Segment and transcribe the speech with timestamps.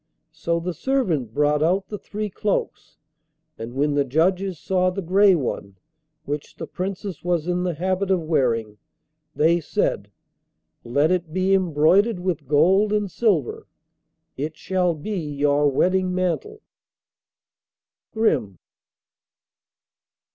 [0.31, 2.97] So the servant brought out the three cloaks,
[3.55, 5.77] and when the judges saw the grey one,
[6.25, 8.79] which the Princess was in the habit of wearing,
[9.35, 10.09] they said:
[10.83, 13.67] 'Let it be embroidered with gold and silver;
[14.35, 16.63] it shall be your wedding mantle.'
[18.11, 18.57] Grimm.